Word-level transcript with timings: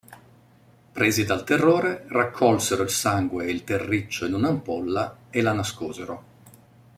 Presi 0.91 1.25
dal 1.25 1.43
terrore, 1.43 2.05
raccolsero 2.07 2.81
il 2.81 2.89
sangue 2.89 3.45
e 3.45 3.51
il 3.51 3.63
terriccio 3.63 4.25
in 4.25 4.33
un’ampolla 4.33 5.15
e 5.29 5.43
la 5.43 5.53
nascosero. 5.53 6.23